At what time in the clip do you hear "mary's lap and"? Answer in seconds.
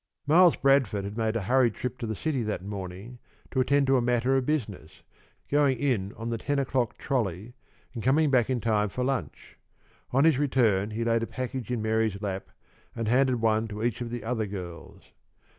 11.83-13.07